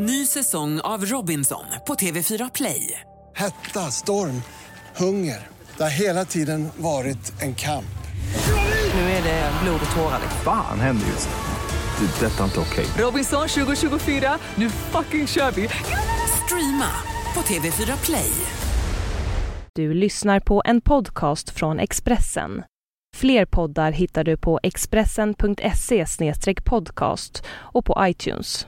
[0.00, 3.00] Ny säsong av Robinson på TV4 Play.
[3.36, 4.42] Hetta, storm,
[4.96, 5.46] hunger.
[5.76, 7.98] Det har hela tiden varit en kamp.
[8.94, 10.20] Nu är det blod och tårar.
[10.44, 12.06] Fan händer just nu.
[12.06, 12.26] Det.
[12.26, 12.86] är Detta är inte okej.
[12.98, 15.68] Robinson 2024, nu fucking kör vi!
[16.44, 16.90] Streama
[17.34, 18.32] på TV4 Play.
[19.74, 22.62] Du lyssnar på en podcast från Expressen.
[23.16, 26.06] Fler poddar hittar du på expressen.se
[26.64, 28.64] podcast och på iTunes.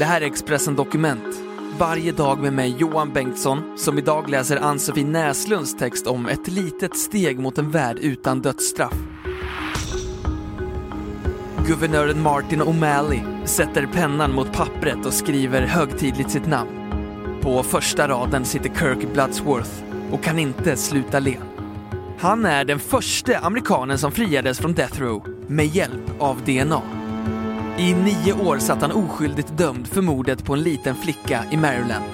[0.00, 1.40] Det här är Expressen Dokument.
[1.78, 6.96] Varje dag med mig Johan Bengtsson som idag läser Ann-Sofie Näslunds text om ett litet
[6.96, 8.94] steg mot en värld utan dödsstraff.
[11.66, 16.70] Guvernören Martin O'Malley sätter pennan mot pappret och skriver högtidligt sitt namn.
[17.42, 19.70] På första raden sitter Kirk Bloodsworth
[20.12, 21.36] och kan inte sluta le.
[22.18, 26.99] Han är den första amerikanen som friades från Death Row med hjälp av DNA.
[27.80, 32.04] I nio år satt han oskyldigt dömd för mordet på en liten flicka i Maryland.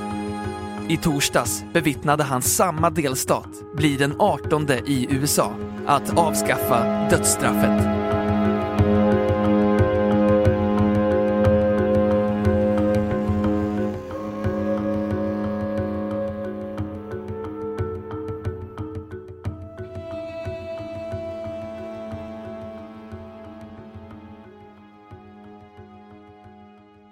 [0.89, 5.53] I torsdags bevittnade han samma delstat bli den 18 i USA
[5.87, 8.16] att avskaffa dödsstraffet.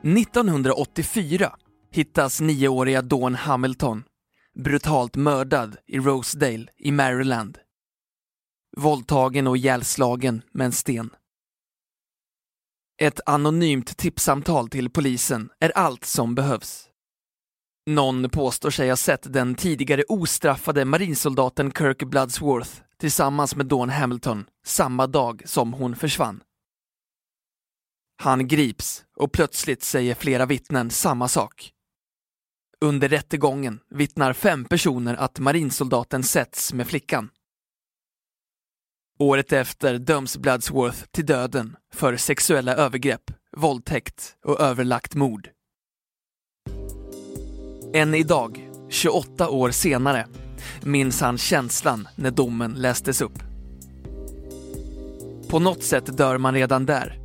[0.05, 1.53] –1984
[1.91, 4.05] hittas nioåriga Dawn Hamilton
[4.55, 7.59] brutalt mördad i Rosedale i Maryland.
[8.77, 11.11] Våldtagen och ihjälslagen med en sten.
[13.01, 16.89] Ett anonymt tipssamtal till polisen är allt som behövs.
[17.87, 24.47] Någon påstår sig ha sett den tidigare ostraffade marinsoldaten Kirk Bloodsworth tillsammans med Dawn Hamilton
[24.65, 26.43] samma dag som hon försvann.
[28.17, 31.71] Han grips och plötsligt säger flera vittnen samma sak.
[32.81, 37.31] Under rättegången vittnar fem personer att marinsoldaten setts med flickan.
[39.19, 45.49] Året efter döms Bloodsworth till döden för sexuella övergrepp, våldtäkt och överlagt mord.
[47.95, 50.27] Än idag, 28 år senare,
[50.83, 53.39] minns han känslan när domen lästes upp.
[55.49, 57.24] På något sätt dör man redan där.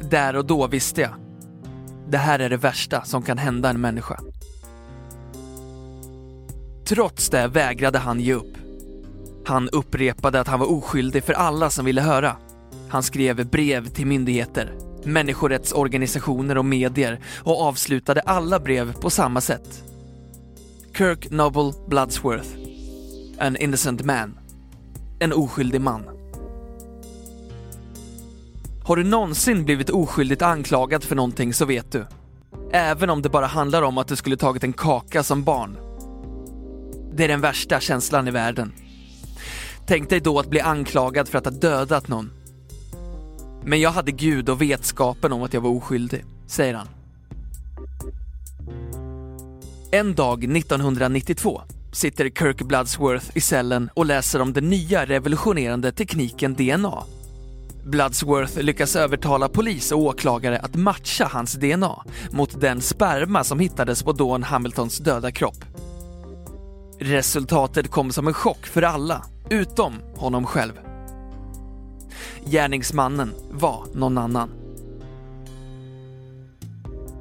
[0.00, 1.14] Där och då visste jag.
[2.08, 4.20] Det här är det värsta som kan hända en människa.
[6.84, 8.56] Trots det vägrade han ge upp.
[9.46, 12.36] Han upprepade att han var oskyldig för alla som ville höra.
[12.88, 14.72] Han skrev brev till myndigheter,
[15.04, 19.84] människorättsorganisationer och medier och avslutade alla brev på samma sätt.
[20.96, 22.48] Kirk Noble Bloodsworth.
[23.38, 24.38] An innocent man.
[25.18, 26.19] En oskyldig man.
[28.90, 32.06] Har du någonsin blivit oskyldigt anklagad för någonting så vet du.
[32.72, 35.76] Även om det bara handlar om att du skulle tagit en kaka som barn.
[37.12, 38.72] Det är den värsta känslan i världen.
[39.86, 42.30] Tänk dig då att bli anklagad för att ha dödat någon.
[43.64, 46.88] Men jag hade Gud och vetskapen om att jag var oskyldig, säger han.
[49.92, 51.62] En dag 1992
[51.92, 57.04] sitter Kirk Bloodsworth i cellen och läser om den nya revolutionerande tekniken DNA.
[57.84, 64.02] Bloodsworth lyckas övertala polis och åklagare att matcha hans DNA mot den sperma som hittades
[64.02, 65.64] på Dawn Hamiltons döda kropp.
[67.00, 70.72] Resultatet kom som en chock för alla, utom honom själv.
[72.44, 74.50] Gärningsmannen var någon annan.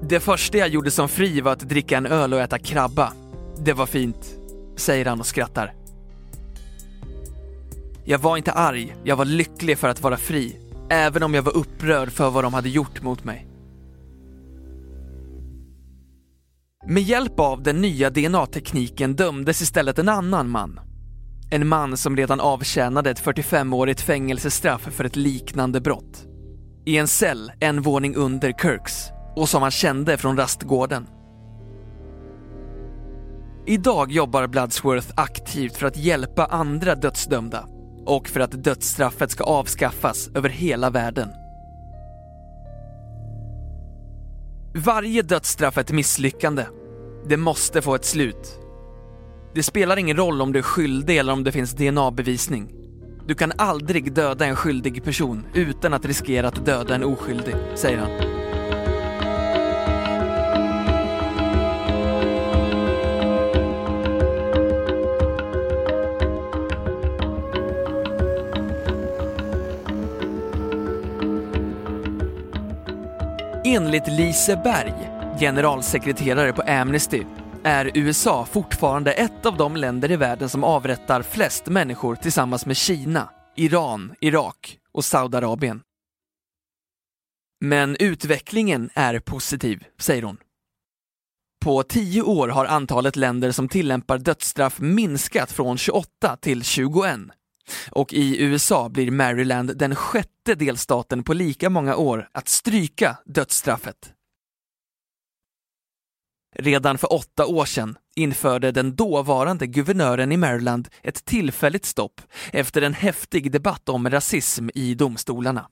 [0.01, 3.13] Det första jag gjorde som fri var att dricka en öl och äta krabba.
[3.57, 4.35] Det var fint,
[4.75, 5.78] säger han och skrattar.
[8.09, 10.59] Jag var inte arg, jag var lycklig för att vara fri,
[10.89, 13.47] även om jag var upprörd för vad de hade gjort mot mig.
[16.87, 20.79] Med hjälp av den nya DNA-tekniken dömdes istället en annan man.
[21.51, 26.25] En man som redan avtjänade ett 45-årigt fängelsestraff för ett liknande brott.
[26.85, 31.07] I en cell en våning under Kirks och som han kände från rastgården.
[33.65, 37.67] Idag jobbar Bloodsworth aktivt för att hjälpa andra dödsdömda
[38.09, 41.29] och för att dödsstraffet ska avskaffas över hela världen.
[44.75, 46.65] Varje dödsstraff är ett misslyckande.
[47.27, 48.59] Det måste få ett slut.
[49.53, 52.71] Det spelar ingen roll om du är skyldig eller om det finns DNA-bevisning.
[53.27, 57.97] Du kan aldrig döda en skyldig person utan att riskera att döda en oskyldig, säger
[57.97, 58.38] han.
[73.71, 74.93] Enligt Lise Berg,
[75.39, 77.23] generalsekreterare på Amnesty,
[77.63, 82.77] är USA fortfarande ett av de länder i världen som avrättar flest människor tillsammans med
[82.77, 85.81] Kina, Iran, Irak och Saudiarabien.
[87.61, 90.37] Men utvecklingen är positiv, säger hon.
[91.65, 97.19] På tio år har antalet länder som tillämpar dödsstraff minskat från 28 till 21.
[97.91, 104.13] Och i USA blir Maryland den sjätte delstaten på lika många år att stryka dödsstraffet.
[106.55, 112.21] Redan för åtta år sedan införde den dåvarande guvernören i Maryland ett tillfälligt stopp
[112.53, 115.69] efter en häftig debatt om rasism i domstolarna.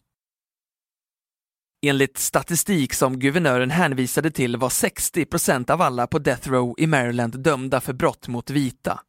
[1.86, 6.88] Enligt statistik som guvernören hänvisade till var 60 procent av alla på Death Row i
[6.88, 9.00] Maryland dömda för brott mot vita.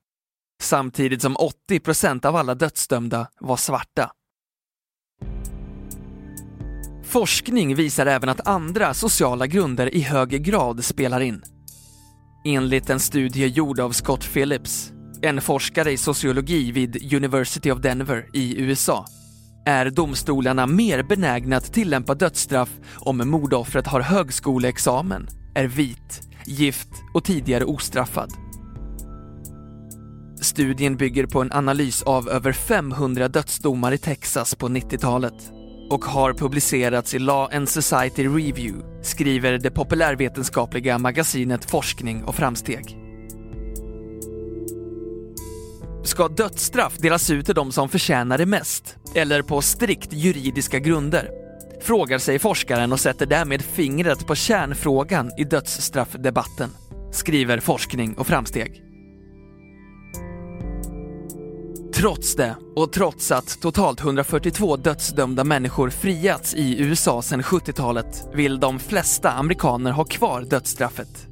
[0.62, 4.10] Samtidigt som 80 procent av alla dödsdömda var svarta.
[7.04, 11.42] Forskning visar även att andra sociala grunder i hög grad spelar in.
[12.44, 18.26] Enligt en studie gjord av Scott Phillips, en forskare i sociologi vid University of Denver
[18.32, 19.04] i USA,
[19.66, 27.24] är domstolarna mer benägna att tillämpa dödsstraff om mordoffret har högskoleexamen, är vit, gift och
[27.24, 28.47] tidigare ostraffad.
[30.58, 35.34] Studien bygger på en analys av över 500 dödsdomar i Texas på 90-talet
[35.90, 42.98] och har publicerats i Law and Society Review, skriver det populärvetenskapliga magasinet Forskning och framsteg.
[46.04, 48.96] Ska dödsstraff delas ut till de som förtjänar det mest?
[49.14, 51.30] Eller på strikt juridiska grunder?
[51.80, 56.70] Frågar sig forskaren och sätter därmed fingret på kärnfrågan i dödsstraffdebatten,
[57.12, 58.87] skriver Forskning och framsteg.
[61.98, 68.60] Trots det, och trots att totalt 142 dödsdömda människor friats i USA sedan 70-talet, vill
[68.60, 71.26] de flesta amerikaner ha kvar dödsstraffet.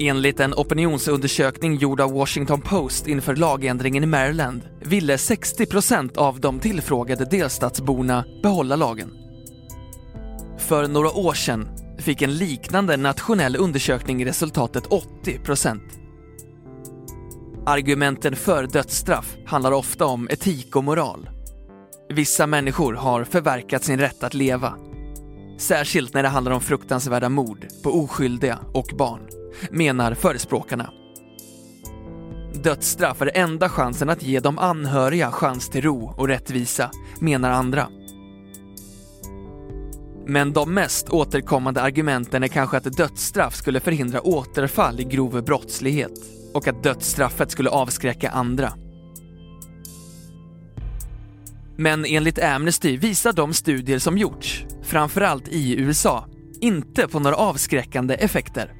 [0.00, 6.40] Enligt en opinionsundersökning gjord av Washington Post inför lagändringen i Maryland ville 60 % av
[6.40, 9.10] de tillfrågade delstatsborna behålla lagen.
[10.58, 11.68] För några år sedan
[11.98, 16.07] fick en liknande nationell undersökning resultatet 80 procent.
[17.68, 21.30] Argumenten för dödsstraff handlar ofta om etik och moral.
[22.08, 24.74] Vissa människor har förverkat sin rätt att leva.
[25.58, 29.20] Särskilt när det handlar om fruktansvärda mord på oskyldiga och barn,
[29.70, 30.90] menar förespråkarna.
[32.62, 37.88] Dödsstraff är enda chansen att ge de anhöriga chans till ro och rättvisa, menar andra.
[40.26, 46.38] Men de mest återkommande argumenten är kanske att dödsstraff skulle förhindra återfall i grov brottslighet
[46.58, 48.72] och att dödsstraffet skulle avskräcka andra.
[51.76, 56.26] Men enligt Amnesty visar de studier som gjorts, framförallt i USA,
[56.60, 58.72] inte på några avskräckande effekter.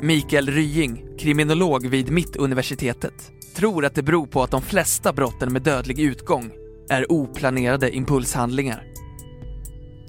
[0.00, 5.62] Mikael Rying, kriminolog vid Mittuniversitetet, tror att det beror på att de flesta brotten med
[5.62, 6.50] dödlig utgång
[6.90, 8.84] är oplanerade impulshandlingar.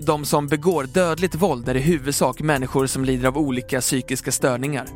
[0.05, 4.87] De som begår dödligt våld är i huvudsak människor som lider av olika psykiska störningar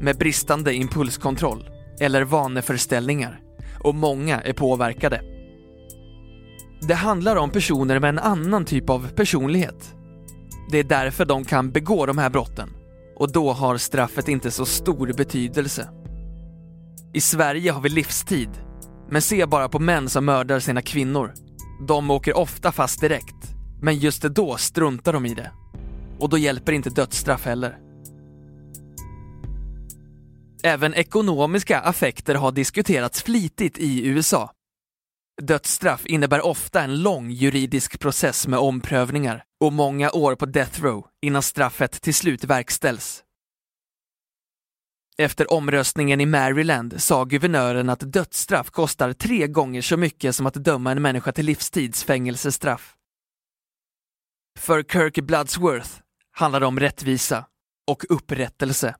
[0.00, 1.70] med bristande impulskontroll
[2.00, 3.40] eller vaneföreställningar
[3.80, 5.20] och många är påverkade.
[6.88, 9.94] Det handlar om personer med en annan typ av personlighet.
[10.70, 12.70] Det är därför de kan begå de här brotten
[13.16, 15.88] och då har straffet inte så stor betydelse.
[17.12, 18.50] I Sverige har vi livstid,
[19.10, 21.34] men se bara på män som mördar sina kvinnor.
[21.88, 25.50] De åker ofta fast direkt, men just då struntar de i det.
[26.18, 27.78] Och då hjälper inte dödsstraff heller.
[30.66, 34.52] Även ekonomiska affekter har diskuterats flitigt i USA.
[35.42, 41.06] Dödsstraff innebär ofta en lång juridisk process med omprövningar och många år på death row
[41.22, 43.24] innan straffet till slut verkställs.
[45.18, 50.54] Efter omröstningen i Maryland sa guvernören att dödsstraff kostar tre gånger så mycket som att
[50.54, 52.94] döma en människa till livstids fängelsestraff.
[54.58, 55.90] För Kirk Bloodsworth
[56.32, 57.46] handlar det om rättvisa
[57.86, 58.94] och upprättelse.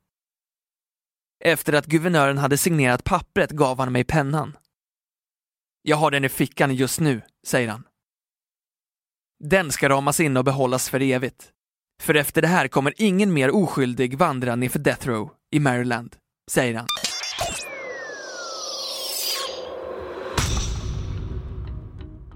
[1.47, 4.57] Efter att guvernören hade signerat pappret gav han mig pennan.
[5.83, 7.85] Jag har den i fickan just nu, säger han.
[9.45, 11.53] Den ska ramas in och behållas för evigt.
[12.03, 16.17] För efter det här kommer ingen mer oskyldig vandra nerför Death Row i Maryland,
[16.51, 16.87] säger han.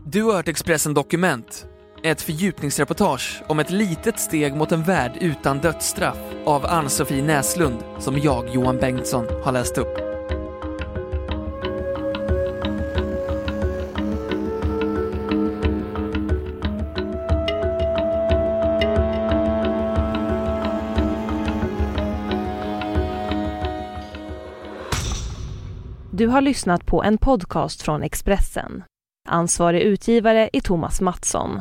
[0.07, 1.67] Du har hört Expressen Dokument
[2.03, 8.19] ett fördjupningsreportage om ett litet steg mot en värld utan dödsstraff av Ann-Sofie Näslund som
[8.19, 9.97] jag, Johan Bengtsson, har läst upp.
[26.13, 28.83] Du har lyssnat på en podcast från Expressen.
[29.29, 31.61] Ansvarig utgivare är Thomas Mattsson.